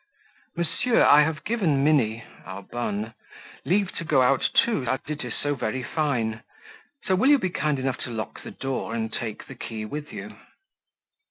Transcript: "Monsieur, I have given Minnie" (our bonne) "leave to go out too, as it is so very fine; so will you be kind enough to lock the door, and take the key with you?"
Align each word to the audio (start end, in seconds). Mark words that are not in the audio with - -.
"Monsieur, 0.57 1.03
I 1.03 1.21
have 1.21 1.43
given 1.43 1.83
Minnie" 1.83 2.23
(our 2.43 2.63
bonne) 2.63 3.13
"leave 3.65 3.91
to 3.97 4.03
go 4.03 4.23
out 4.23 4.49
too, 4.51 4.83
as 4.87 4.99
it 5.07 5.23
is 5.23 5.35
so 5.35 5.53
very 5.53 5.83
fine; 5.83 6.41
so 7.03 7.13
will 7.13 7.29
you 7.29 7.37
be 7.37 7.51
kind 7.51 7.77
enough 7.77 7.99
to 7.99 8.09
lock 8.09 8.41
the 8.41 8.49
door, 8.49 8.95
and 8.95 9.13
take 9.13 9.45
the 9.45 9.53
key 9.53 9.85
with 9.85 10.11
you?" 10.11 10.35